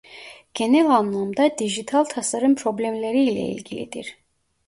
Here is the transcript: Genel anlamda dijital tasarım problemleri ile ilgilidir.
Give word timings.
Genel 0.53 0.87
anlamda 0.89 1.57
dijital 1.57 2.03
tasarım 2.07 2.55
problemleri 2.55 3.23
ile 3.23 3.39
ilgilidir. 3.45 4.17